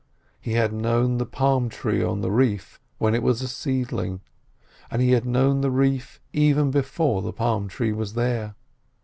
[0.39, 4.21] He had known the palm tree on the reef when it was a seedling,
[4.89, 8.55] and he had known the reef even before the palm tree was there.